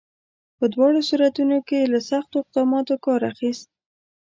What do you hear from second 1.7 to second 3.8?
یې له سختو اقداماتو کار اخیست.